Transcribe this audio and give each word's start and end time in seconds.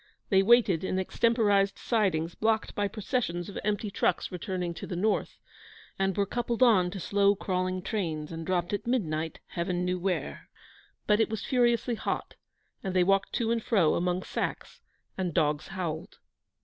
They 0.29 0.41
waited 0.41 0.83
in 0.83 0.97
extemporised 0.97 1.77
sidings 1.77 2.33
blocked 2.33 2.73
by 2.73 2.87
processions 2.87 3.49
of 3.49 3.59
empty 3.63 3.91
trucks 3.91 4.31
returning 4.31 4.73
to 4.73 4.87
the 4.87 4.95
north, 4.95 5.37
and 5.99 6.17
were 6.17 6.25
coupled 6.25 6.63
on 6.63 6.89
to 6.89 6.99
slow, 6.99 7.35
crawling 7.35 7.83
trains, 7.83 8.31
and 8.31 8.43
dropped 8.43 8.73
at 8.73 8.87
midnight, 8.87 9.41
Heaven 9.49 9.85
knew 9.85 9.99
where; 9.99 10.49
but 11.05 11.19
it 11.19 11.29
was 11.29 11.45
furiously 11.45 11.93
hot; 11.93 12.33
and 12.83 12.95
they 12.95 13.03
walked 13.03 13.33
to 13.33 13.51
and 13.51 13.61
fro 13.61 13.93
among 13.93 14.23
sacks, 14.23 14.81
and 15.19 15.35
dogs 15.35 15.67
howled. 15.67 16.17